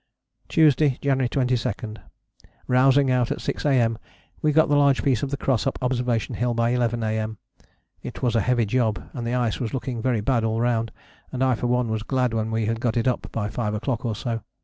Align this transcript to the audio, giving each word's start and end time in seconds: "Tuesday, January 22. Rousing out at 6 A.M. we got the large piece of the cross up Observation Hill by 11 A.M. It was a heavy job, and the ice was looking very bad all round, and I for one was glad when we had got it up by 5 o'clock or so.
"Tuesday, 0.49 0.97
January 0.99 1.29
22. 1.29 1.93
Rousing 2.65 3.11
out 3.11 3.29
at 3.29 3.39
6 3.39 3.65
A.M. 3.67 3.99
we 4.41 4.51
got 4.51 4.67
the 4.67 4.75
large 4.75 5.03
piece 5.03 5.21
of 5.21 5.29
the 5.29 5.37
cross 5.37 5.67
up 5.67 5.77
Observation 5.79 6.33
Hill 6.33 6.55
by 6.55 6.71
11 6.71 7.03
A.M. 7.03 7.37
It 8.01 8.23
was 8.23 8.35
a 8.35 8.41
heavy 8.41 8.65
job, 8.65 9.11
and 9.13 9.27
the 9.27 9.35
ice 9.35 9.59
was 9.59 9.75
looking 9.75 10.01
very 10.01 10.19
bad 10.21 10.43
all 10.43 10.59
round, 10.59 10.91
and 11.31 11.43
I 11.43 11.53
for 11.53 11.67
one 11.67 11.89
was 11.91 12.01
glad 12.01 12.33
when 12.33 12.49
we 12.49 12.65
had 12.65 12.79
got 12.79 12.97
it 12.97 13.07
up 13.07 13.27
by 13.31 13.47
5 13.51 13.75
o'clock 13.75 14.03
or 14.03 14.15
so. 14.15 14.41